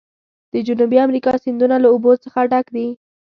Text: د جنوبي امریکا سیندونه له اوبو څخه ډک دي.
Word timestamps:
د 0.53 0.55
جنوبي 0.67 0.97
امریکا 1.05 1.33
سیندونه 1.43 1.75
له 1.83 1.87
اوبو 1.93 2.11
څخه 2.23 2.39
ډک 2.51 2.65
دي. 2.75 2.87